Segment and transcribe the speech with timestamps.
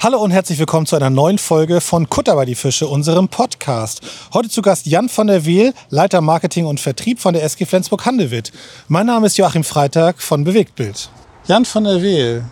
[0.00, 4.00] Hallo und herzlich willkommen zu einer neuen Folge von Kutter bei die Fische, unserem Podcast.
[4.32, 8.52] Heute zu Gast Jan von der Wehl, Leiter Marketing und Vertrieb von der SG Flensburg-Handewitt.
[8.86, 11.10] Mein Name ist Joachim Freitag von Bewegtbild.
[11.48, 12.44] Jan von der Wehl,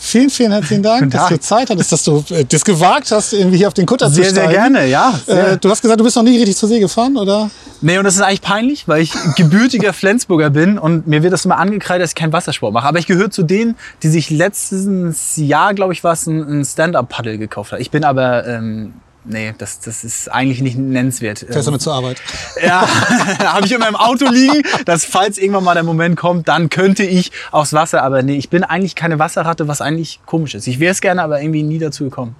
[0.00, 3.58] Vielen, vielen herzlichen Dank, dass du Zeit hattest, dass du äh, das gewagt hast, irgendwie
[3.58, 4.50] hier auf den Kutter sehr, zu steigen.
[4.50, 5.20] Sehr, sehr gerne, ja.
[5.26, 7.50] Äh, du hast gesagt, du bist noch nie richtig zur See gefahren, oder?
[7.80, 11.44] Nee, und das ist eigentlich peinlich, weil ich gebürtiger Flensburger bin und mir wird das
[11.44, 12.86] immer angekreidet, dass ich keinen Wassersport mache.
[12.86, 17.72] Aber ich gehöre zu denen, die sich letztes Jahr, glaube ich, was ein Stand-Up-Paddle gekauft
[17.72, 17.80] haben.
[17.80, 18.94] Ich bin aber ähm,
[19.28, 21.40] nee, das, das ist eigentlich nicht nennenswert.
[21.40, 22.20] Fährst du damit zur Arbeit?
[22.62, 22.88] Ja,
[23.52, 27.04] habe ich immer im Auto liegen, dass falls irgendwann mal der Moment kommt, dann könnte
[27.04, 28.02] ich aufs Wasser.
[28.02, 30.66] Aber nee, ich bin eigentlich keine Wasserratte, was eigentlich komisch ist.
[30.66, 32.34] Ich wäre es gerne, aber irgendwie nie dazu gekommen.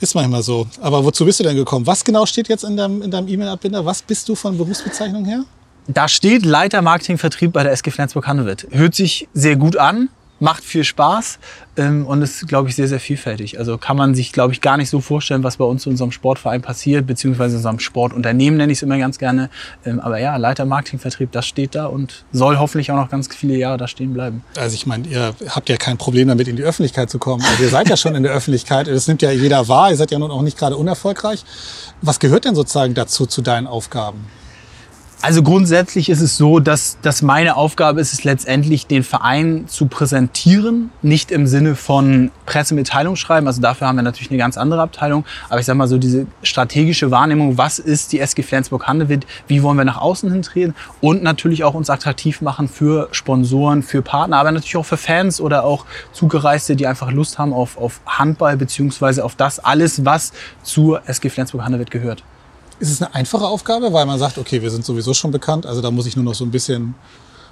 [0.00, 0.66] Ist manchmal so.
[0.80, 1.86] Aber wozu bist du denn gekommen?
[1.86, 3.84] Was genau steht jetzt in deinem in E-Mail-Abbinder?
[3.84, 5.44] Was bist du von Berufsbezeichnung her?
[5.88, 8.68] Da steht Leiter Marketing Vertrieb bei der SG Flensburg-Handewitt.
[8.70, 10.08] Hört sich sehr gut an
[10.40, 11.38] macht viel Spaß
[11.76, 13.58] ähm, und ist, glaube ich, sehr, sehr vielfältig.
[13.58, 16.12] Also kann man sich, glaube ich, gar nicht so vorstellen, was bei uns in unserem
[16.12, 19.50] Sportverein passiert, beziehungsweise in unserem Sportunternehmen nenne ich es immer ganz gerne.
[19.84, 23.56] Ähm, aber ja, Leiter Marketingvertrieb, das steht da und soll hoffentlich auch noch ganz viele
[23.56, 24.42] Jahre da stehen bleiben.
[24.56, 27.44] Also ich meine, ihr habt ja kein Problem damit, in die Öffentlichkeit zu kommen.
[27.44, 30.10] Also ihr seid ja schon in der Öffentlichkeit, das nimmt ja jeder wahr, ihr seid
[30.10, 31.44] ja nun auch nicht gerade unerfolgreich.
[32.02, 34.26] Was gehört denn sozusagen dazu, zu deinen Aufgaben?
[35.20, 39.86] Also grundsätzlich ist es so, dass, dass meine Aufgabe ist es letztendlich, den Verein zu
[39.86, 40.90] präsentieren.
[41.02, 43.48] Nicht im Sinne von Pressemitteilung schreiben.
[43.48, 45.24] Also dafür haben wir natürlich eine ganz andere Abteilung.
[45.48, 49.76] Aber ich sage mal so diese strategische Wahrnehmung, was ist die SG Flensburg-Handewitt, wie wollen
[49.76, 54.52] wir nach außen hintreten und natürlich auch uns attraktiv machen für Sponsoren, für Partner, aber
[54.52, 59.24] natürlich auch für Fans oder auch Zugereiste, die einfach Lust haben auf, auf Handball beziehungsweise
[59.24, 62.22] auf das alles, was zur SG Flensburg-Handewitt gehört.
[62.80, 65.80] Ist es eine einfache Aufgabe, weil man sagt, okay, wir sind sowieso schon bekannt, also
[65.80, 66.94] da muss ich nur noch so ein bisschen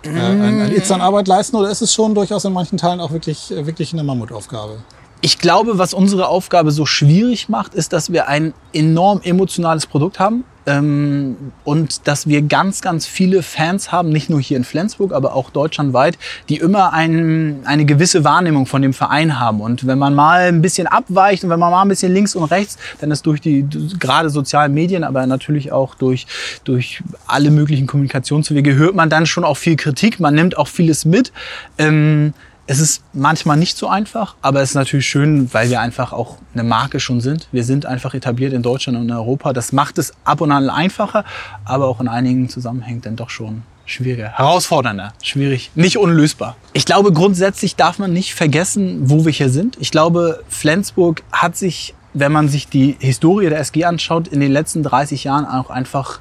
[0.05, 3.67] äh, an, Arbeit leisten oder ist es schon durchaus in manchen Teilen auch wirklich, äh,
[3.67, 4.79] wirklich eine Mammutaufgabe?
[5.23, 10.19] Ich glaube, was unsere Aufgabe so schwierig macht, ist, dass wir ein enorm emotionales Produkt
[10.21, 10.45] haben.
[10.69, 15.37] Ähm, und dass wir ganz, ganz viele Fans haben, nicht nur hier in Flensburg, aber
[15.37, 16.19] auch deutschlandweit,
[16.49, 19.61] die immer ein, eine gewisse Wahrnehmung von dem Verein haben.
[19.61, 22.45] Und wenn man mal ein bisschen abweicht und wenn man mal ein bisschen links und
[22.45, 23.65] rechts, dann ist durch die
[24.01, 26.27] gerade sozialen Medien, aber natürlich auch durch,
[26.65, 30.19] durch alle möglichen Kommunikationswege, hört man dann schon auch viel Kritik.
[30.19, 31.33] Man nimmt auch vieles mit.
[31.79, 32.35] Ähm,
[32.67, 36.39] es ist manchmal nicht so einfach, aber es ist natürlich schön, weil wir einfach auch
[36.53, 37.49] eine Marke schon sind.
[37.53, 39.53] Wir sind einfach etabliert in Deutschland und in Europa.
[39.53, 41.25] Das macht es ab und an einfacher,
[41.65, 46.57] aber auch in einigen Zusammenhängen dann doch schon schwieriger, herausfordernder, schwierig, nicht unlösbar.
[46.73, 49.77] Ich glaube, grundsätzlich darf man nicht vergessen, wo wir hier sind.
[49.81, 54.51] Ich glaube, Flensburg hat sich, wenn man sich die Historie der SG anschaut, in den
[54.51, 56.19] letzten 30 Jahren auch einfach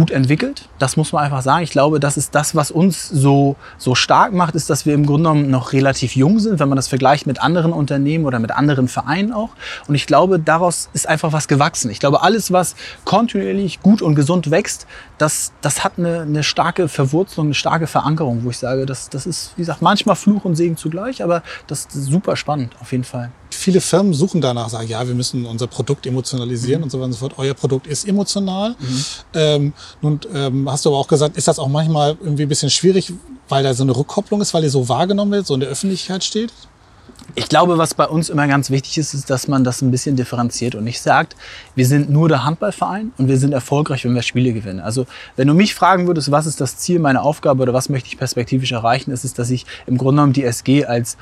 [0.00, 0.66] gut entwickelt.
[0.78, 1.62] Das muss man einfach sagen.
[1.62, 5.04] Ich glaube, das ist das, was uns so, so stark macht, ist, dass wir im
[5.04, 8.50] Grunde genommen noch relativ jung sind, wenn man das vergleicht mit anderen Unternehmen oder mit
[8.50, 9.50] anderen Vereinen auch.
[9.88, 11.90] Und ich glaube, daraus ist einfach was gewachsen.
[11.90, 14.86] Ich glaube, alles, was kontinuierlich gut und gesund wächst,
[15.18, 19.26] das, das hat eine, eine starke Verwurzelung, eine starke Verankerung, wo ich sage, das, das
[19.26, 23.04] ist, wie gesagt, manchmal Fluch und Segen zugleich, aber das ist super spannend, auf jeden
[23.04, 23.30] Fall
[23.60, 26.84] viele Firmen suchen danach, sagen, ja, wir müssen unser Produkt emotionalisieren mhm.
[26.84, 27.34] und so weiter und so fort.
[27.36, 28.70] Euer Produkt ist emotional.
[28.78, 29.04] Mhm.
[29.34, 32.70] Ähm, nun ähm, hast du aber auch gesagt, ist das auch manchmal irgendwie ein bisschen
[32.70, 33.12] schwierig,
[33.48, 36.24] weil da so eine Rückkopplung ist, weil ihr so wahrgenommen wird, so in der Öffentlichkeit
[36.24, 36.52] steht?
[37.34, 40.16] Ich glaube, was bei uns immer ganz wichtig ist, ist, dass man das ein bisschen
[40.16, 41.36] differenziert und nicht sagt,
[41.76, 44.80] wir sind nur der Handballverein und wir sind erfolgreich, wenn wir Spiele gewinnen.
[44.80, 45.06] Also,
[45.36, 48.18] wenn du mich fragen würdest, was ist das Ziel meiner Aufgabe oder was möchte ich
[48.18, 51.16] perspektivisch erreichen, ist es, dass ich im Grunde genommen die SG als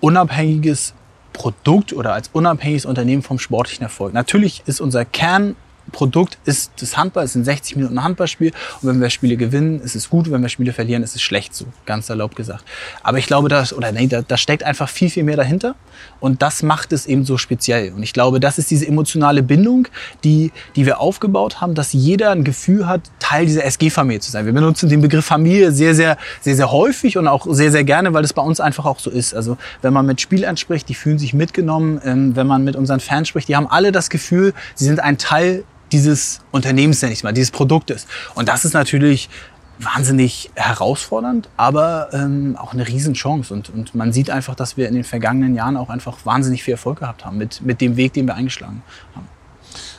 [0.00, 0.92] unabhängiges
[1.34, 4.14] Produkt oder als unabhängiges Unternehmen vom sportlichen Erfolg.
[4.14, 5.56] Natürlich ist unser Kern
[5.92, 8.52] Produkt ist das Handball, es sind 60 Minuten Handballspiel
[8.82, 11.54] und wenn wir Spiele gewinnen, ist es gut, wenn wir Spiele verlieren, ist es schlecht
[11.54, 12.64] so, ganz erlaubt gesagt.
[13.02, 15.74] Aber ich glaube, da, oder nee, da, da steckt einfach viel, viel mehr dahinter
[16.20, 17.92] und das macht es eben so speziell.
[17.92, 19.88] Und ich glaube, das ist diese emotionale Bindung,
[20.24, 24.46] die, die wir aufgebaut haben, dass jeder ein Gefühl hat, Teil dieser SG-Familie zu sein.
[24.46, 28.12] Wir benutzen den Begriff Familie sehr, sehr, sehr, sehr häufig und auch sehr, sehr gerne,
[28.14, 29.34] weil es bei uns einfach auch so ist.
[29.34, 32.00] Also wenn man mit Spielern spricht, die fühlen sich mitgenommen.
[32.04, 35.18] Ähm, wenn man mit unseren Fans spricht, die haben alle das Gefühl, sie sind ein
[35.18, 35.64] Teil
[35.94, 38.06] dieses Unternehmens, nenne ich mal, dieses Produktes.
[38.34, 39.30] Und das ist natürlich
[39.78, 43.54] wahnsinnig herausfordernd, aber ähm, auch eine Riesenchance.
[43.54, 46.72] Und, und man sieht einfach, dass wir in den vergangenen Jahren auch einfach wahnsinnig viel
[46.72, 48.82] Erfolg gehabt haben mit, mit dem Weg, den wir eingeschlagen
[49.14, 49.28] haben.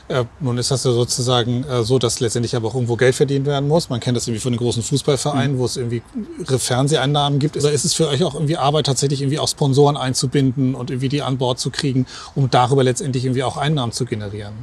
[0.08, 3.48] Ja, nun ist das ja sozusagen äh, so, dass letztendlich aber auch irgendwo Geld verdient
[3.48, 3.90] werden muss.
[3.90, 5.60] Man kennt das irgendwie von den großen Fußballvereinen, mhm.
[5.60, 6.04] wo es irgendwie
[6.46, 7.58] Fernseheinnahmen gibt.
[7.58, 11.10] Oder ist es für euch auch irgendwie Arbeit, tatsächlich irgendwie auch Sponsoren einzubinden und irgendwie
[11.10, 12.06] die an Bord zu kriegen,
[12.36, 14.54] um darüber letztendlich irgendwie auch Einnahmen zu generieren?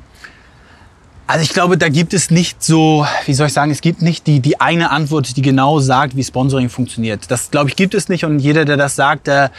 [1.33, 4.27] Also ich glaube, da gibt es nicht so, wie soll ich sagen, es gibt nicht
[4.27, 7.31] die, die eine Antwort, die genau sagt, wie Sponsoring funktioniert.
[7.31, 8.27] Das, glaube ich, gibt es nicht.
[8.27, 9.51] Und jeder, der das sagt, der,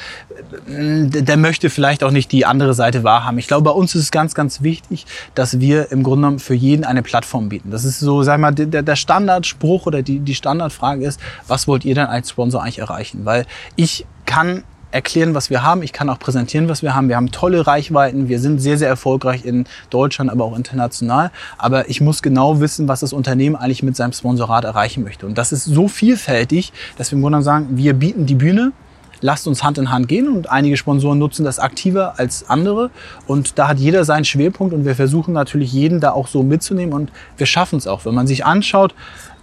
[0.68, 3.40] der möchte vielleicht auch nicht die andere Seite wahrhaben.
[3.40, 6.54] Ich glaube, bei uns ist es ganz, ganz wichtig, dass wir im Grunde genommen für
[6.54, 7.72] jeden eine Plattform bieten.
[7.72, 11.86] Das ist so, sag mal, der, der Standardspruch oder die, die Standardfrage ist, was wollt
[11.86, 13.26] ihr denn als Sponsor eigentlich erreichen?
[13.26, 15.84] Weil ich kann erklären, was wir haben.
[15.84, 17.10] Ich kann auch präsentieren, was wir haben.
[17.10, 18.30] Wir haben tolle Reichweiten.
[18.30, 21.32] Wir sind sehr, sehr erfolgreich in Deutschland, aber auch international.
[21.58, 25.26] Aber ich muss genau wissen, was das Unternehmen eigentlich mit seinem Sponsorat erreichen möchte.
[25.26, 28.72] Und das ist so vielfältig, dass wir im Grunde sagen, wir bieten die Bühne,
[29.22, 32.92] lasst uns Hand in Hand gehen und einige Sponsoren nutzen das aktiver als andere
[33.26, 36.94] und da hat jeder seinen Schwerpunkt und wir versuchen natürlich jeden da auch so mitzunehmen
[36.94, 38.06] und wir schaffen es auch.
[38.06, 38.94] Wenn man sich anschaut,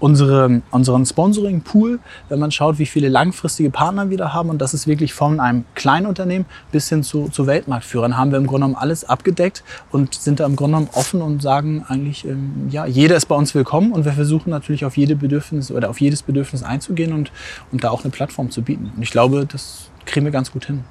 [0.00, 4.50] unsere, unseren Sponsoring-Pool, wenn man schaut, wie viele langfristige Partner wir da haben.
[4.50, 8.38] Und das ist wirklich von einem kleinen Unternehmen bis hin zu, zu Weltmarktführern, haben wir
[8.38, 9.62] im Grunde genommen alles abgedeckt
[9.92, 13.34] und sind da im Grunde genommen offen und sagen eigentlich, ähm, ja, jeder ist bei
[13.34, 17.30] uns willkommen und wir versuchen natürlich auf jede Bedürfnis oder auf jedes Bedürfnis einzugehen und,
[17.70, 18.92] und da auch eine Plattform zu bieten.
[18.96, 20.84] Und ich glaube, das kriegen wir ganz gut hin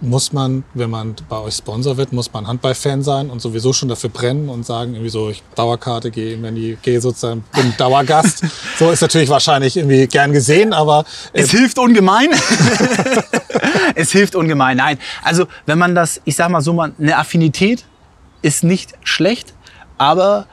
[0.00, 3.88] muss man, wenn man bei euch Sponsor wird, muss man Handballfan sein und sowieso schon
[3.88, 8.44] dafür brennen und sagen, irgendwie so, ich Dauerkarte gehe, wenn ich gehe sozusagen, bin Dauergast.
[8.78, 11.04] so ist natürlich wahrscheinlich irgendwie gern gesehen, aber.
[11.32, 12.28] Äh es hilft ungemein.
[13.94, 14.76] es hilft ungemein.
[14.76, 14.98] Nein.
[15.22, 17.84] Also, wenn man das, ich sag mal so, man, eine Affinität
[18.42, 19.54] ist nicht schlecht,
[19.96, 20.46] aber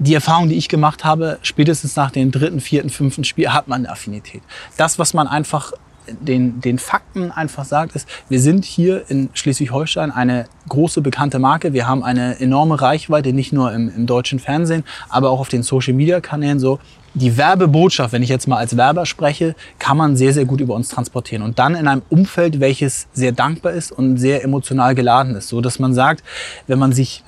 [0.00, 3.82] die Erfahrung, die ich gemacht habe, spätestens nach dem dritten, vierten, fünften Spiel hat man
[3.82, 4.42] eine Affinität.
[4.76, 5.72] Das, was man einfach
[6.20, 11.72] den, den Fakten einfach sagt, ist, wir sind hier in Schleswig-Holstein eine große bekannte Marke.
[11.72, 15.62] Wir haben eine enorme Reichweite, nicht nur im, im deutschen Fernsehen, aber auch auf den
[15.62, 16.78] Social-Media-Kanälen so.
[17.14, 20.74] Die Werbebotschaft, wenn ich jetzt mal als Werber spreche, kann man sehr, sehr gut über
[20.74, 21.42] uns transportieren.
[21.42, 25.48] Und dann in einem Umfeld, welches sehr dankbar ist und sehr emotional geladen ist.
[25.48, 26.22] So dass man sagt,
[26.68, 27.24] wenn man sich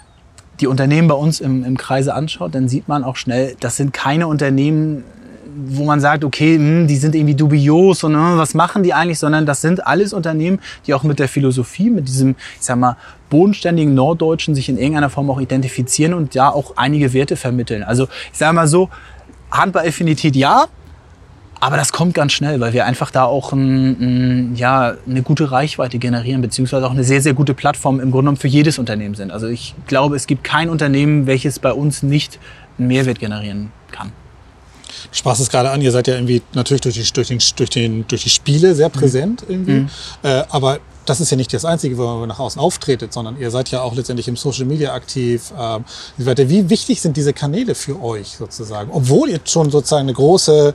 [0.60, 3.92] die Unternehmen bei uns im, im Kreise anschaut, dann sieht man auch schnell, das sind
[3.92, 5.02] keine Unternehmen,
[5.66, 9.18] wo man sagt, okay, hm, die sind irgendwie dubios und hm, was machen die eigentlich,
[9.18, 12.96] sondern das sind alles Unternehmen, die auch mit der Philosophie, mit diesem, ich sag mal,
[13.30, 17.82] bodenständigen Norddeutschen sich in irgendeiner Form auch identifizieren und ja auch einige Werte vermitteln.
[17.82, 18.90] Also ich sage mal so,
[19.50, 20.66] Handball-Affinität ja,
[21.60, 25.52] aber das kommt ganz schnell, weil wir einfach da auch ein, ein, ja, eine gute
[25.52, 29.14] Reichweite generieren, beziehungsweise auch eine sehr, sehr gute Plattform im Grunde genommen für jedes Unternehmen
[29.14, 29.30] sind.
[29.30, 32.40] Also ich glaube, es gibt kein Unternehmen, welches bei uns nicht
[32.78, 34.10] einen Mehrwert generieren kann.
[35.10, 37.70] Du sprachst es gerade an, ihr seid ja irgendwie natürlich durch die, durch den, durch
[37.70, 38.92] den, durch die Spiele sehr mhm.
[38.92, 39.54] präsent mhm.
[39.54, 39.72] irgendwie.
[39.72, 39.88] Mhm.
[40.22, 43.50] Äh, aber das ist ja nicht das Einzige, wo man nach außen auftretet, sondern ihr
[43.50, 45.52] seid ja auch letztendlich im Social Media aktiv.
[45.58, 45.84] Ähm,
[46.16, 48.90] wie wichtig sind diese Kanäle für euch sozusagen?
[48.92, 50.74] Obwohl ihr schon sozusagen eine große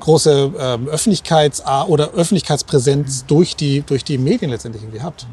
[0.00, 5.26] große ähm, Öffentlichkeits- oder Öffentlichkeitspräsenz durch die, durch die Medien letztendlich irgendwie habt.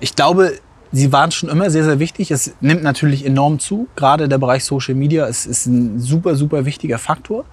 [0.00, 0.58] Ich glaube,
[0.92, 2.30] sie waren schon immer sehr, sehr wichtig.
[2.30, 3.88] Es nimmt natürlich enorm zu.
[3.96, 7.44] Gerade der Bereich Social Media ist, ist ein super, super wichtiger Faktor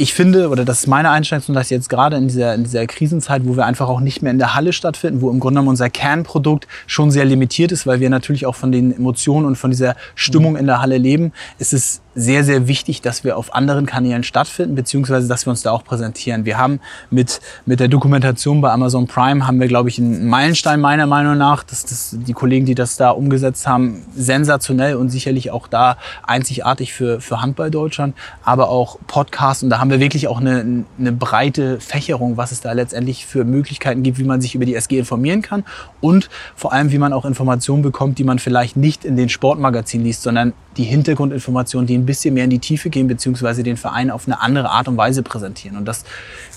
[0.00, 3.42] ich finde, oder das ist meine Einschätzung, dass jetzt gerade in dieser, in dieser Krisenzeit,
[3.44, 5.90] wo wir einfach auch nicht mehr in der Halle stattfinden, wo im Grunde genommen unser
[5.90, 9.96] Kernprodukt schon sehr limitiert ist, weil wir natürlich auch von den Emotionen und von dieser
[10.14, 14.24] Stimmung in der Halle leben, ist es sehr, sehr wichtig, dass wir auf anderen Kanälen
[14.24, 16.44] stattfinden, beziehungsweise dass wir uns da auch präsentieren.
[16.44, 16.80] Wir haben
[17.10, 21.38] mit, mit der Dokumentation bei Amazon Prime haben wir, glaube ich, einen Meilenstein meiner Meinung
[21.38, 21.62] nach.
[21.62, 25.96] dass das, die Kollegen, die das da umgesetzt haben, sensationell und sicherlich auch da
[26.26, 29.62] einzigartig für, für Handball Deutschland, aber auch Podcasts.
[29.62, 33.44] Und da haben wir wirklich auch eine, eine breite Fächerung, was es da letztendlich für
[33.44, 35.64] Möglichkeiten gibt, wie man sich über die SG informieren kann
[36.00, 40.04] und vor allem, wie man auch Informationen bekommt, die man vielleicht nicht in den Sportmagazinen
[40.06, 44.10] liest, sondern die Hintergrundinformationen, die ein bisschen mehr in die Tiefe gehen, beziehungsweise den Verein
[44.10, 45.76] auf eine andere Art und Weise präsentieren.
[45.76, 46.04] Und das,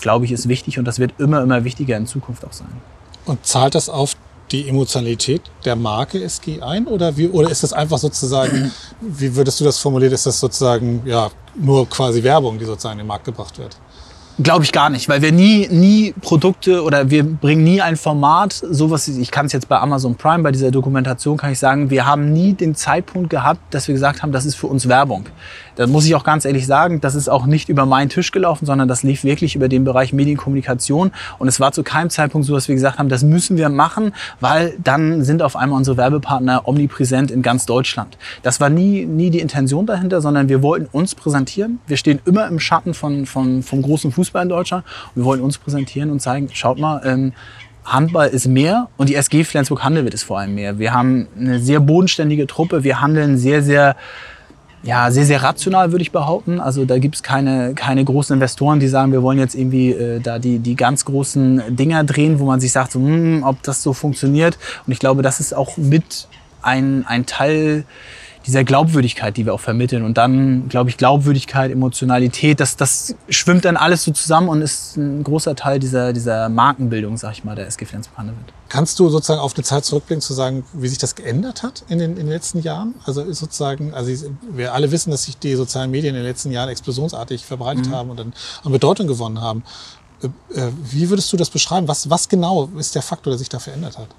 [0.01, 2.67] glaube ich, ist wichtig und das wird immer, immer wichtiger in Zukunft auch sein.
[3.25, 4.15] Und zahlt das auf
[4.51, 8.71] die Emotionalität der Marke SG ein oder, wie, oder ist das einfach sozusagen,
[9.01, 13.05] wie würdest du das formulieren, ist das sozusagen ja, nur quasi Werbung, die sozusagen in
[13.05, 13.77] den Markt gebracht wird?
[14.41, 18.53] Glaube ich gar nicht, weil wir nie, nie Produkte oder wir bringen nie ein Format,
[18.53, 22.07] sowas, ich kann es jetzt bei Amazon Prime, bei dieser Dokumentation kann ich sagen, wir
[22.07, 25.25] haben nie den Zeitpunkt gehabt, dass wir gesagt haben, das ist für uns Werbung.
[25.75, 28.65] Da muss ich auch ganz ehrlich sagen, das ist auch nicht über meinen Tisch gelaufen,
[28.65, 31.11] sondern das lief wirklich über den Bereich Medienkommunikation.
[31.39, 34.13] Und es war zu keinem Zeitpunkt so, dass wir gesagt haben, das müssen wir machen,
[34.39, 38.17] weil dann sind auf einmal unsere Werbepartner omnipräsent in ganz Deutschland.
[38.41, 41.79] Das war nie, nie die Intention dahinter, sondern wir wollten uns präsentieren.
[41.87, 44.85] Wir stehen immer im Schatten von, von, vom großen Fußball in Deutschland.
[45.15, 47.33] Wir wollen uns präsentieren und zeigen, schaut mal, ähm,
[47.85, 50.79] Handball ist mehr und die SG Flensburg Handelwitt ist vor allem mehr.
[50.79, 52.83] Wir haben eine sehr bodenständige Truppe.
[52.83, 53.95] Wir handeln sehr, sehr
[54.83, 56.59] ja, sehr, sehr rational, würde ich behaupten.
[56.59, 60.19] Also da gibt es keine, keine großen Investoren, die sagen, wir wollen jetzt irgendwie äh,
[60.19, 63.81] da die, die ganz großen Dinger drehen, wo man sich sagt, so, hm, ob das
[63.81, 64.57] so funktioniert.
[64.85, 66.27] Und ich glaube, das ist auch mit
[66.61, 67.85] ein, ein Teil
[68.45, 70.03] dieser Glaubwürdigkeit, die wir auch vermitteln.
[70.03, 74.97] Und dann, glaube ich, Glaubwürdigkeit, Emotionalität, das, das schwimmt dann alles so zusammen und ist
[74.97, 78.53] ein großer Teil dieser, dieser Markenbildung, sag ich mal, der SG Flensburg-Handewitt.
[78.67, 81.99] Kannst du sozusagen auf eine Zeit zurückblicken, zu sagen, wie sich das geändert hat in
[81.99, 82.95] den, in den letzten Jahren?
[83.05, 84.11] Also sozusagen, also
[84.51, 87.95] wir alle wissen, dass sich die sozialen Medien in den letzten Jahren explosionsartig verbreitet mhm.
[87.95, 88.33] haben und dann
[88.63, 89.63] an Bedeutung gewonnen haben.
[90.21, 91.87] Äh, äh, wie würdest du das beschreiben?
[91.87, 94.09] Was, was genau ist der Faktor, der sich da verändert hat?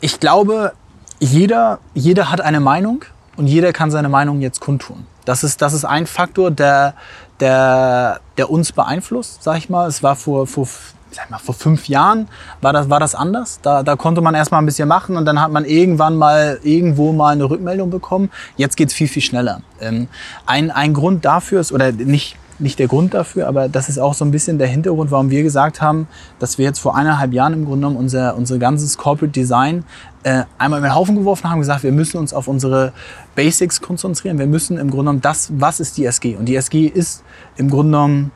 [0.00, 0.72] Ich glaube,
[1.20, 3.04] jeder, jeder hat eine Meinung
[3.36, 5.06] und jeder kann seine Meinung jetzt kundtun.
[5.24, 6.94] Das ist, das ist ein Faktor, der,
[7.38, 9.86] der, der uns beeinflusst, sag ich mal.
[9.86, 10.66] Es war vor, vor,
[11.10, 12.28] sag mal, vor fünf Jahren
[12.62, 13.60] war das, war das anders.
[13.62, 17.12] Da, da konnte man erstmal ein bisschen machen und dann hat man irgendwann mal irgendwo
[17.12, 18.30] mal eine Rückmeldung bekommen.
[18.56, 19.60] Jetzt geht's viel, viel schneller.
[19.80, 20.08] Ähm,
[20.46, 24.14] ein, ein Grund dafür ist, oder nicht nicht der Grund dafür, aber das ist auch
[24.14, 26.06] so ein bisschen der Hintergrund, warum wir gesagt haben,
[26.38, 29.84] dass wir jetzt vor eineinhalb Jahren im Grunde genommen unser, unser ganzes Corporate Design
[30.22, 32.92] äh, einmal in den Haufen geworfen haben, gesagt, wir müssen uns auf unsere
[33.34, 34.38] Basics konzentrieren.
[34.38, 36.36] Wir müssen im Grunde genommen das, was ist die SG?
[36.36, 37.22] Und die SG ist
[37.56, 38.32] im Grunde genommen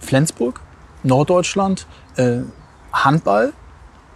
[0.00, 0.60] Flensburg,
[1.02, 1.86] Norddeutschland,
[2.16, 2.38] äh,
[2.92, 3.52] Handball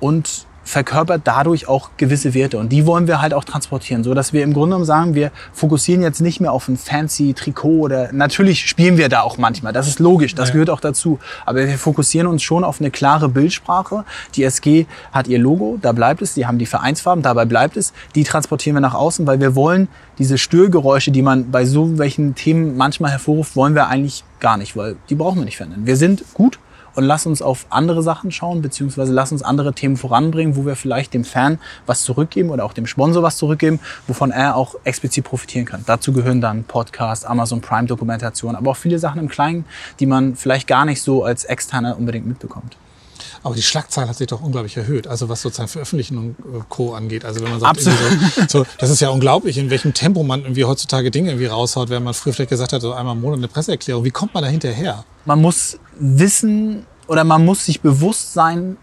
[0.01, 2.58] und verkörpert dadurch auch gewisse Werte.
[2.58, 5.30] Und die wollen wir halt auch transportieren, so dass wir im Grunde genommen sagen, wir
[5.52, 9.73] fokussieren jetzt nicht mehr auf ein fancy Trikot oder natürlich spielen wir da auch manchmal.
[9.73, 10.54] Das ist logisch, das ja.
[10.54, 11.20] gehört auch dazu.
[11.46, 14.04] Aber wir fokussieren uns schon auf eine klare Bildsprache.
[14.35, 16.35] Die SG hat ihr Logo, da bleibt es.
[16.35, 17.92] Die haben die Vereinsfarben, dabei bleibt es.
[18.16, 19.87] Die transportieren wir nach außen, weil wir wollen
[20.18, 24.76] diese Störgeräusche, die man bei so welchen Themen manchmal hervorruft, wollen wir eigentlich gar nicht,
[24.76, 25.87] weil die brauchen wir nicht verändern.
[25.87, 26.58] Wir sind gut,
[26.97, 30.76] und lass uns auf andere Sachen schauen, beziehungsweise lass uns andere Themen voranbringen, wo wir
[30.76, 35.25] vielleicht dem Fan was zurückgeben oder auch dem Sponsor was zurückgeben, wovon er auch explizit
[35.25, 35.85] profitieren kann.
[35.87, 39.65] Dazu gehören dann Podcast, Amazon Prime Dokumentation, aber auch viele Sachen im Kleinen,
[40.00, 42.76] die man vielleicht gar nicht so als Externer unbedingt mitbekommt.
[43.43, 46.95] Aber die Schlagzahl hat sich doch unglaublich erhöht, also was sozusagen Veröffentlichungen und Co.
[46.95, 47.25] angeht.
[47.25, 47.90] Also wenn man sagt, so,
[48.49, 52.02] so, das ist ja unglaublich, in welchem Tempo man irgendwie heutzutage Dinge irgendwie raushaut, wenn
[52.02, 54.05] man früher vielleicht gesagt hat, so einmal im Monat eine Presseerklärung.
[54.05, 55.05] Wie kommt man da hinterher?
[55.25, 58.76] Man muss wissen oder man muss sich bewusst sein,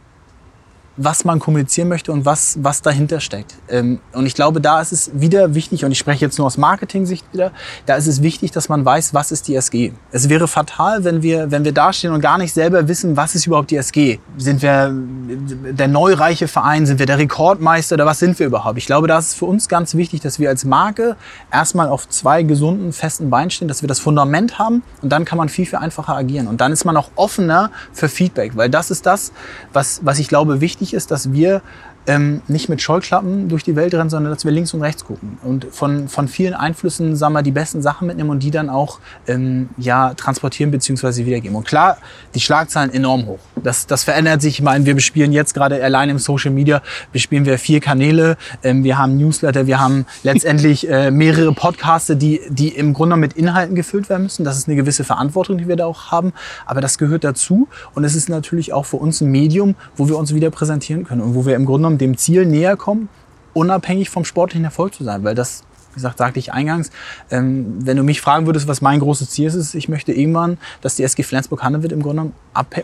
[0.95, 3.55] was man kommunizieren möchte und was, was dahinter steckt.
[3.67, 6.57] Ähm, und ich glaube, da ist es wieder wichtig, und ich spreche jetzt nur aus
[6.57, 7.51] Marketing-Sicht wieder,
[7.85, 9.93] da ist es wichtig, dass man weiß, was ist die SG.
[10.11, 13.47] Es wäre fatal, wenn wir, wenn wir dastehen und gar nicht selber wissen, was ist
[13.47, 14.19] überhaupt die SG.
[14.37, 18.77] Sind wir der neureiche Verein, sind wir der Rekordmeister oder was sind wir überhaupt?
[18.77, 21.15] Ich glaube, da ist es für uns ganz wichtig, dass wir als Marke
[21.51, 25.37] erstmal auf zwei gesunden, festen Beinen stehen, dass wir das Fundament haben und dann kann
[25.39, 26.47] man viel, viel einfacher agieren.
[26.47, 29.31] Und dann ist man auch offener für Feedback, weil das ist das,
[29.71, 31.61] was, was ich glaube wichtig wichtig ist, dass wir
[32.07, 35.37] ähm, nicht mit Scheuklappen durch die Welt rennen, sondern dass wir links und rechts gucken
[35.43, 38.99] und von, von vielen Einflüssen sagen wir, die besten Sachen mitnehmen und die dann auch
[39.27, 41.25] ähm, ja, transportieren bzw.
[41.25, 41.55] wiedergeben.
[41.55, 41.97] Und klar,
[42.35, 43.39] die Schlagzahlen enorm hoch.
[43.63, 44.55] Das, das verändert sich.
[44.55, 46.81] Ich meine, wir bespielen jetzt gerade allein im Social Media,
[47.11, 52.41] bespielen wir vier Kanäle, ähm, wir haben Newsletter, wir haben letztendlich äh, mehrere Podcasts, die,
[52.49, 54.43] die im Grunde mit Inhalten gefüllt werden müssen.
[54.43, 56.33] Das ist eine gewisse Verantwortung, die wir da auch haben,
[56.65, 60.17] aber das gehört dazu und es ist natürlich auch für uns ein Medium, wo wir
[60.17, 63.09] uns wieder präsentieren können und wo wir im Grunde genommen dem Ziel näher kommen,
[63.53, 65.23] unabhängig vom sportlichen Erfolg zu sein.
[65.23, 66.91] Weil das, wie gesagt, sagte ich eingangs,
[67.29, 70.57] ähm, wenn du mich fragen würdest, was mein großes Ziel ist, ist, ich möchte irgendwann,
[70.81, 72.31] dass die SG Flensburg-Handewitt im Grunde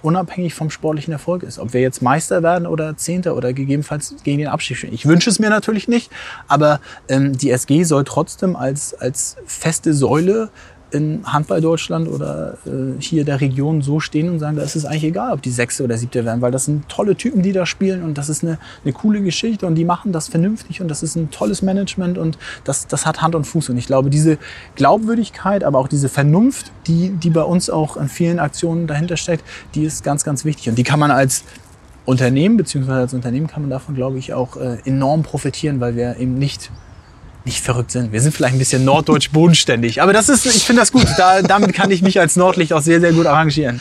[0.02, 1.60] unabhängig vom sportlichen Erfolg ist.
[1.60, 4.94] Ob wir jetzt Meister werden oder Zehnter oder gegebenenfalls gegen den Abstieg stehen.
[4.94, 6.12] Ich wünsche es mir natürlich nicht,
[6.48, 10.50] aber ähm, die SG soll trotzdem als, als feste Säule
[10.92, 14.86] in Handball Deutschland oder äh, hier der Region so stehen und sagen, da ist es
[14.86, 17.66] eigentlich egal, ob die Sechste oder Siebte werden, weil das sind tolle Typen, die da
[17.66, 21.04] spielen und das ist eine, eine coole Geschichte und die machen das vernünftig und das
[21.04, 23.70] ist ein tolles Management und das, das hat Hand und Fuß.
[23.70, 24.38] Und ich glaube, diese
[24.76, 29.44] Glaubwürdigkeit, aber auch diese Vernunft, die, die bei uns auch in vielen Aktionen dahinter steckt,
[29.76, 30.70] die ist ganz, ganz wichtig.
[30.70, 31.44] Und die kann man als
[32.06, 36.18] Unternehmen, beziehungsweise als Unternehmen kann man davon, glaube ich, auch äh, enorm profitieren, weil wir
[36.18, 36.72] eben nicht
[37.46, 38.12] nicht verrückt sind.
[38.12, 40.02] Wir sind vielleicht ein bisschen norddeutsch bodenständig.
[40.02, 41.08] Aber das ist, ich finde das gut.
[41.18, 43.80] Da, damit kann ich mich als Nordlicht auch sehr, sehr gut arrangieren.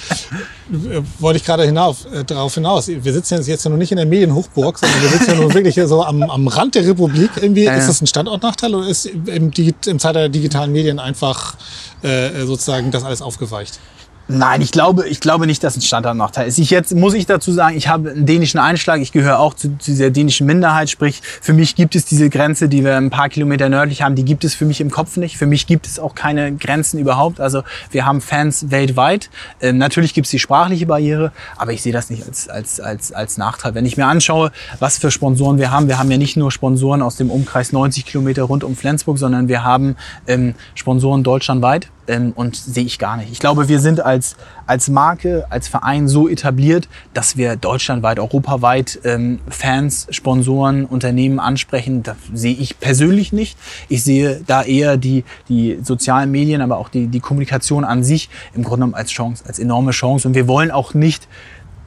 [1.19, 2.89] Wollte ich gerade hinauf, äh, darauf hinaus.
[2.89, 5.53] Wir sitzen jetzt, jetzt ja noch nicht in der Medienhochburg, sondern wir sitzen ja nur
[5.55, 7.31] wirklich so am, am Rand der Republik.
[7.41, 7.79] Irgendwie, ja, ja.
[7.79, 11.57] Ist das ein Standortnachteil oder ist im, im Zeitalter der digitalen Medien einfach
[12.03, 13.81] äh, sozusagen das alles aufgeweicht?
[14.31, 16.59] Nein, ich glaube, ich glaube nicht, dass ein Standardnachteil ist.
[16.59, 19.01] Ich jetzt muss ich dazu sagen, ich habe einen dänischen Einschlag.
[19.01, 20.91] Ich gehöre auch zu, zu dieser dänischen Minderheit.
[20.91, 24.27] Sprich, für mich gibt es diese Grenze, die wir ein paar Kilometer nördlich haben, die
[24.27, 25.39] gibt es für mich im Kopf nicht.
[25.39, 27.41] Für mich gibt es auch keine Grenzen überhaupt.
[27.41, 29.31] Also wir haben Fans weltweit.
[29.63, 33.13] Ähm, natürlich gibt es die sprachliche Barriere, aber ich sehe das nicht als, als, als,
[33.13, 33.75] als Nachteil.
[33.75, 37.01] Wenn ich mir anschaue, was für Sponsoren wir haben, wir haben ja nicht nur Sponsoren
[37.01, 42.33] aus dem Umkreis 90 Kilometer rund um Flensburg, sondern wir haben ähm, Sponsoren deutschlandweit ähm,
[42.35, 43.31] und sehe ich gar nicht.
[43.31, 44.37] Ich glaube, wir sind als,
[44.67, 52.03] als Marke, als Verein so etabliert, dass wir deutschlandweit, europaweit ähm, Fans, Sponsoren, Unternehmen ansprechen.
[52.03, 53.59] Das sehe ich persönlich nicht.
[53.89, 58.29] Ich sehe da eher die, die sozialen Medien, aber auch die, die Kommunikation an sich
[58.55, 60.29] im Grunde genommen als Chance, als enorme Chance.
[60.29, 61.29] Und wir wollen auch nicht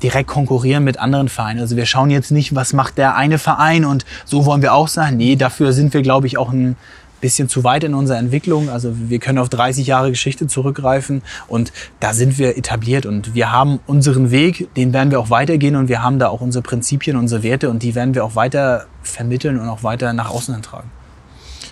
[0.03, 1.59] direkt konkurrieren mit anderen Vereinen.
[1.59, 4.87] Also wir schauen jetzt nicht, was macht der eine Verein und so wollen wir auch
[4.87, 5.17] sein.
[5.17, 6.75] Nee, dafür sind wir, glaube ich, auch ein
[7.21, 8.69] bisschen zu weit in unserer Entwicklung.
[8.69, 13.51] Also wir können auf 30 Jahre Geschichte zurückgreifen und da sind wir etabliert und wir
[13.51, 17.15] haben unseren Weg, den werden wir auch weitergehen und wir haben da auch unsere Prinzipien,
[17.15, 20.91] unsere Werte und die werden wir auch weiter vermitteln und auch weiter nach außen tragen.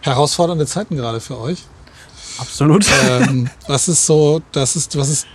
[0.02, 1.66] Herausfordernde Zeiten gerade für euch.
[2.38, 2.86] Absolut.
[3.10, 5.28] Ähm, was ist so, das ist, was ist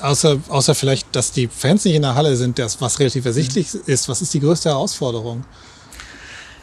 [0.00, 3.74] außer, außer vielleicht, dass die Fans nicht in der Halle sind, das, was relativ ersichtlich
[3.86, 5.44] ist, was ist die größte Herausforderung?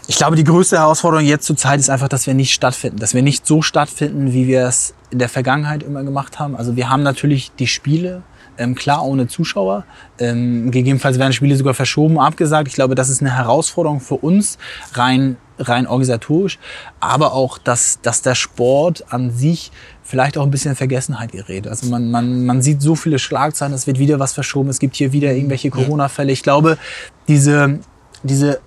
[0.10, 3.14] Ich glaube, die größte Herausforderung jetzt zur Zeit ist einfach, dass wir nicht stattfinden, dass
[3.14, 6.56] wir nicht so stattfinden, wie wir es in der Vergangenheit immer gemacht haben.
[6.56, 8.24] Also wir haben natürlich die Spiele,
[8.58, 9.86] ähm, klar ohne Zuschauer.
[10.18, 12.68] Ähm, gegebenenfalls werden Spiele sogar verschoben, abgesagt.
[12.68, 14.58] Ich glaube, das ist eine Herausforderung für uns,
[14.94, 16.58] rein, rein organisatorisch,
[17.00, 21.68] aber auch, dass, dass der Sport an sich vielleicht auch ein bisschen in Vergessenheit gerät.
[21.68, 24.96] Also man, man, man sieht so viele Schlagzeilen, es wird wieder was verschoben, es gibt
[24.96, 26.32] hier wieder irgendwelche Corona-Fälle.
[26.32, 26.80] Ich glaube,
[27.28, 27.78] diese,
[28.24, 28.60] diese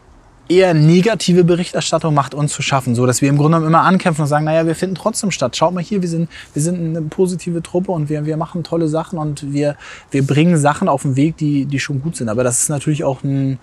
[0.53, 4.23] eher negative Berichterstattung macht uns zu schaffen, so dass wir im Grunde genommen immer ankämpfen
[4.23, 5.57] und sagen, naja, wir finden trotzdem statt.
[5.57, 8.89] Schaut mal hier, wir sind, wir sind eine positive Truppe und wir, wir machen tolle
[8.89, 9.77] Sachen und wir,
[10.11, 12.29] wir bringen Sachen auf den Weg, die, die schon gut sind.
[12.29, 13.59] Aber das ist natürlich auch ein,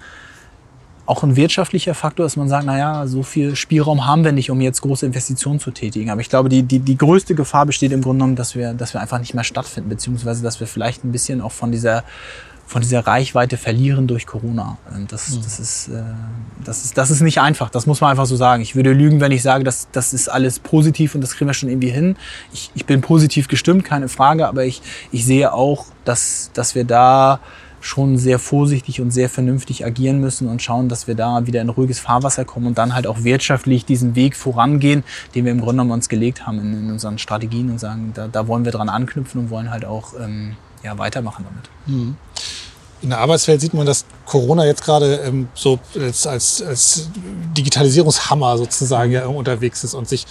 [1.06, 4.62] auch ein wirtschaftlicher Faktor, dass man sagt, naja, so viel Spielraum haben wir nicht, um
[4.62, 6.10] jetzt große Investitionen zu tätigen.
[6.12, 8.94] Aber ich glaube, die, die, die größte Gefahr besteht im Grunde genommen, dass wir, dass
[8.94, 12.04] wir einfach nicht mehr stattfinden, beziehungsweise dass wir vielleicht ein bisschen auch von dieser
[12.70, 14.78] von dieser Reichweite verlieren durch Corona.
[15.08, 15.42] Das, mhm.
[15.42, 16.04] das, ist, äh,
[16.64, 18.62] das, ist, das ist nicht einfach, das muss man einfach so sagen.
[18.62, 21.56] Ich würde lügen, wenn ich sage, dass das ist alles positiv und das kriegen wir
[21.56, 22.16] schon irgendwie hin.
[22.54, 26.84] Ich, ich bin positiv gestimmt, keine Frage, aber ich, ich sehe auch, dass, dass wir
[26.84, 27.40] da
[27.82, 31.70] schon sehr vorsichtig und sehr vernünftig agieren müssen und schauen, dass wir da wieder in
[31.70, 35.74] ruhiges Fahrwasser kommen und dann halt auch wirtschaftlich diesen Weg vorangehen, den wir im Grunde
[35.74, 38.90] genommen uns gelegt haben in, in unseren Strategien und sagen, da, da wollen wir dran
[38.90, 41.70] anknüpfen und wollen halt auch ähm, ja, weitermachen damit.
[41.86, 42.18] Mhm
[43.02, 47.10] in der Arbeitswelt sieht man, dass Corona jetzt gerade ähm, so als, als, als
[47.58, 50.26] Digitalisierungshammer sozusagen ja unterwegs ist und sich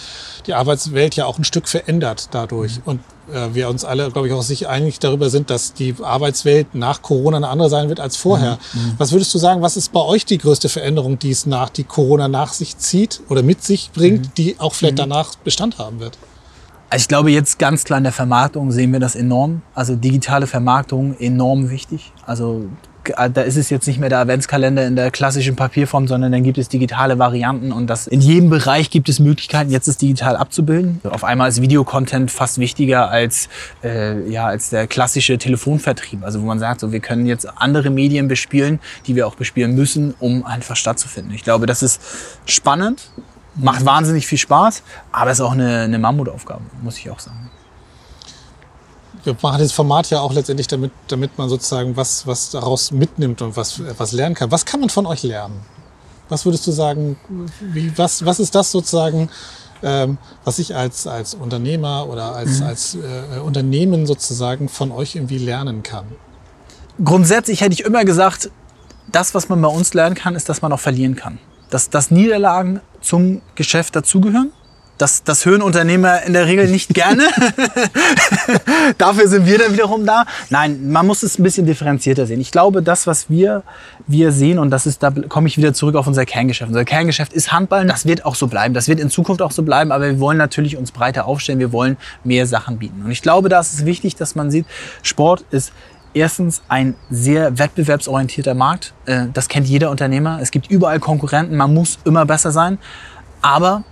[0.45, 2.77] die Arbeitswelt ja auch ein Stück verändert dadurch.
[2.77, 2.83] Mhm.
[2.85, 2.99] Und
[3.33, 7.01] äh, wir uns alle, glaube ich, auch sich einig darüber sind, dass die Arbeitswelt nach
[7.01, 8.59] Corona eine andere sein wird als vorher.
[8.73, 8.81] Mhm.
[8.81, 8.93] mhm.
[8.97, 11.83] Was würdest du sagen, was ist bei euch die größte Veränderung, die es nach, die
[11.83, 14.31] Corona nach sich zieht oder mit sich bringt, mhm.
[14.37, 15.09] die auch vielleicht mhm.
[15.09, 16.17] danach Bestand haben wird?
[16.91, 19.61] Also ich glaube, jetzt ganz klar in der Vermarktung sehen wir das enorm.
[19.75, 22.11] Also digitale Vermarktung enorm wichtig.
[22.25, 22.65] Also
[23.15, 26.43] äh, da ist es jetzt nicht mehr der Adventskalender in der klassischen Papierform, sondern dann
[26.43, 30.35] gibt es digitale Varianten und das in jedem Bereich gibt es Möglichkeiten, jetzt es digital
[30.35, 30.99] abzubilden.
[31.03, 33.49] Auf einmal ist Videocontent fast wichtiger als,
[33.83, 36.23] äh, ja, als der klassische Telefonvertrieb.
[36.23, 39.75] Also wo man sagt, so, wir können jetzt andere Medien bespielen, die wir auch bespielen
[39.75, 41.33] müssen, um einfach stattzufinden.
[41.33, 42.01] Ich glaube, das ist
[42.45, 43.11] spannend
[43.61, 47.49] Macht wahnsinnig viel Spaß, aber ist auch eine, eine Mammutaufgabe, muss ich auch sagen.
[49.23, 53.41] Wir machen das Format ja auch letztendlich, damit, damit man sozusagen was, was daraus mitnimmt
[53.41, 54.51] und was, was lernen kann.
[54.51, 55.59] Was kann man von euch lernen?
[56.29, 57.17] Was würdest du sagen,
[57.59, 59.29] wie, was, was ist das sozusagen,
[59.83, 62.67] ähm, was ich als, als Unternehmer oder als, mhm.
[62.67, 66.05] als äh, Unternehmen sozusagen von euch irgendwie lernen kann?
[67.03, 68.51] Grundsätzlich hätte ich immer gesagt,
[69.11, 71.39] das, was man bei uns lernen kann, ist, dass man auch verlieren kann.
[71.69, 74.51] Dass, dass Niederlagen zum Geschäft dazugehören.
[74.99, 77.23] Das, das hören Unternehmer in der Regel nicht gerne.
[78.97, 80.25] Dafür sind wir dann wiederum da.
[80.49, 82.41] Nein, man muss es ein bisschen differenzierter sehen.
[82.41, 83.63] Ich glaube, das, was wir,
[84.07, 86.67] wir sehen, und das ist, da komme ich wieder zurück auf unser Kerngeschäft.
[86.67, 87.85] Unser Kerngeschäft ist Handball.
[87.85, 88.73] Das wird auch so bleiben.
[88.73, 89.93] Das wird in Zukunft auch so bleiben.
[89.93, 91.59] Aber wir wollen natürlich uns breiter aufstellen.
[91.59, 93.01] Wir wollen mehr Sachen bieten.
[93.05, 94.65] Und ich glaube, da ist es wichtig, dass man sieht,
[95.01, 95.71] Sport ist
[96.13, 98.93] erstens ein sehr wettbewerbsorientierter Markt.
[99.05, 100.39] Äh, das kennt jeder Unternehmer.
[100.41, 101.55] Es gibt überall Konkurrenten.
[101.55, 102.77] Man muss immer besser sein.
[103.41, 103.83] Aber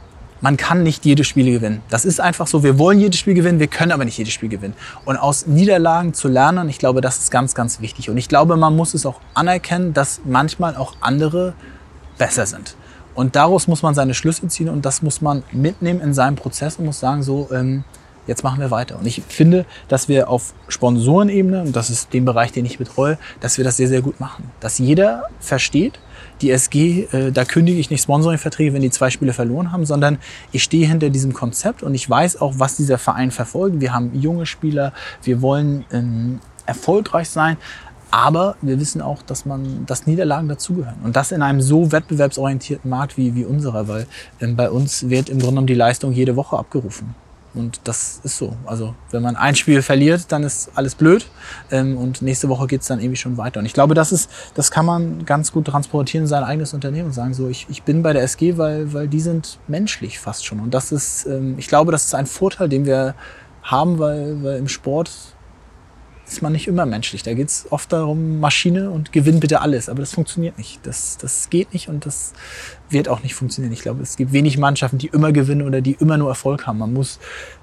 [0.41, 1.81] man kann nicht jedes Spiel gewinnen.
[1.89, 2.63] Das ist einfach so.
[2.63, 4.75] Wir wollen jedes Spiel gewinnen, wir können aber nicht jedes Spiel gewinnen.
[5.05, 8.09] Und aus Niederlagen zu lernen, ich glaube, das ist ganz, ganz wichtig.
[8.09, 11.53] Und ich glaube, man muss es auch anerkennen, dass manchmal auch andere
[12.17, 12.75] besser sind.
[13.15, 16.75] Und daraus muss man seine Schlüsse ziehen und das muss man mitnehmen in seinem Prozess
[16.75, 17.83] und muss sagen, so, ähm,
[18.27, 18.99] jetzt machen wir weiter.
[18.99, 23.17] Und ich finde, dass wir auf Sponsorenebene, und das ist den Bereich, den ich betreue,
[23.39, 24.51] dass wir das sehr, sehr gut machen.
[24.59, 25.99] Dass jeder versteht,
[26.41, 30.19] die SG, äh, da kündige ich nicht Sponsoringverträge, wenn die zwei Spiele verloren haben, sondern
[30.51, 33.81] ich stehe hinter diesem Konzept und ich weiß auch, was dieser Verein verfolgt.
[33.81, 37.57] Wir haben junge Spieler, wir wollen ähm, erfolgreich sein.
[38.09, 40.99] Aber wir wissen auch, dass man, dass Niederlagen dazugehören.
[41.03, 44.07] Und das in einem so wettbewerbsorientierten Markt wie, wie unserer, weil
[44.39, 47.15] ähm, bei uns wird im Grunde genommen die Leistung jede Woche abgerufen.
[47.57, 48.55] Und das ist so.
[48.65, 51.25] Also wenn man ein Spiel verliert, dann ist alles blöd.
[51.71, 53.59] Ähm, und nächste Woche geht's dann irgendwie schon weiter.
[53.59, 57.07] Und ich glaube, das ist, das kann man ganz gut transportieren in sein eigenes Unternehmen
[57.07, 60.45] und sagen, so, ich, ich bin bei der SG, weil, weil die sind menschlich fast
[60.45, 60.59] schon.
[60.59, 63.15] Und das ist, ähm, ich glaube, das ist ein Vorteil, den wir
[63.63, 65.11] haben, weil, weil im Sport
[66.27, 67.23] ist man nicht immer menschlich.
[67.23, 69.89] Da geht es oft darum, Maschine und gewinn bitte alles.
[69.89, 70.79] Aber das funktioniert nicht.
[70.83, 72.33] Das, das geht nicht und das
[72.89, 73.73] wird auch nicht funktionieren.
[73.73, 76.79] Ich glaube, es gibt wenig Mannschaften, die immer gewinnen oder die immer nur Erfolg haben.
[76.79, 77.19] Man muss,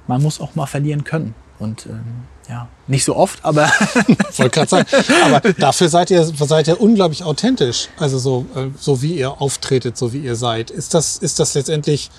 [0.07, 1.35] man muss auch mal verlieren können.
[1.59, 3.67] Und ähm, ja, nicht so oft, aber.
[4.37, 4.89] wollte gerade sagen,
[5.25, 7.89] aber dafür seid ihr, seid ihr unglaublich authentisch.
[7.99, 10.71] Also so, äh, so wie ihr auftretet, so wie ihr seid.
[10.71, 12.11] Ist das, ist das letztendlich,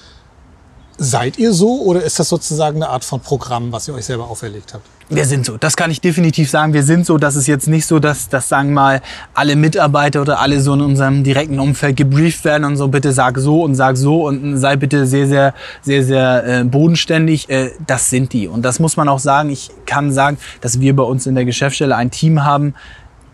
[0.97, 4.29] seid ihr so oder ist das sozusagen eine Art von Programm, was ihr euch selber
[4.29, 4.85] auferlegt habt?
[5.07, 6.73] Wir sind so, das kann ich definitiv sagen.
[6.73, 9.03] Wir sind so, dass es jetzt nicht so, dass, dass sagen mal
[9.35, 13.37] alle Mitarbeiter oder alle so in unserem direkten Umfeld gebrieft werden und so bitte sag
[13.37, 15.53] so und sag so und sei bitte sehr, sehr,
[15.83, 17.47] sehr, sehr äh, bodenständig.
[17.49, 18.47] Äh, das sind die.
[18.47, 19.51] Und das muss man auch sagen.
[19.51, 22.73] Ich kann sagen, dass wir bei uns in der Geschäftsstelle ein Team haben,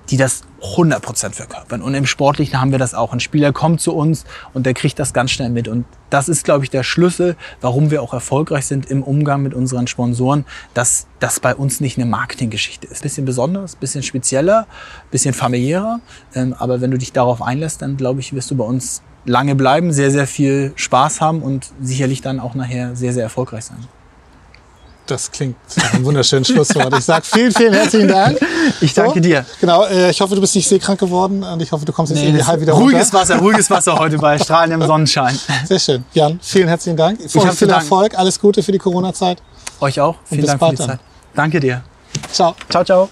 [0.10, 1.82] die das 100% verkörpern.
[1.82, 3.13] Und im Sportlichen haben wir das auch.
[3.13, 5.67] Ein Spieler kommt zu uns und der kriegt das ganz schnell mit.
[5.67, 9.54] Und das ist, glaube ich, der Schlüssel, warum wir auch erfolgreich sind im Umgang mit
[9.54, 13.02] unseren Sponsoren, dass das bei uns nicht eine Marketinggeschichte ist.
[13.02, 14.67] Bisschen besonders, bisschen spezieller,
[15.10, 16.00] bisschen familiärer.
[16.36, 19.56] Ähm, aber wenn du dich darauf einlässt, dann, glaube ich, wirst du bei uns lange
[19.56, 23.78] bleiben, sehr, sehr viel Spaß haben und sicherlich dann auch nachher sehr, sehr erfolgreich sein.
[25.12, 26.97] Das klingt nach einem wunderschönen Schlusswort.
[26.97, 28.39] Ich sage vielen, vielen herzlichen Dank.
[28.80, 29.45] Ich danke so, dir.
[29.60, 32.21] Genau, äh, ich hoffe, du bist nicht seekrank geworden und ich hoffe, du kommst jetzt
[32.21, 33.19] nee, irgendwie halb wieder Ruhiges runter.
[33.19, 35.38] Wasser, ruhiges Wasser heute bei strahlendem Sonnenschein.
[35.65, 36.06] Sehr schön.
[36.13, 37.19] Jan, vielen herzlichen Dank.
[37.19, 37.82] Ich viel Dank.
[37.82, 39.41] Erfolg, alles Gute für die Corona-Zeit.
[39.82, 40.15] Euch auch.
[40.24, 41.00] Vielen Dank für die Zeit.
[41.36, 41.84] Danke dir.
[42.32, 42.56] Ciao.
[42.69, 43.10] Ciao, ciao.